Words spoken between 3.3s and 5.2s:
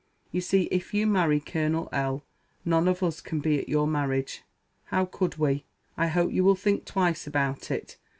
be at your marriage. How